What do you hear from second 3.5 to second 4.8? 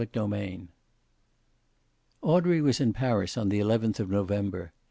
eleventh of November.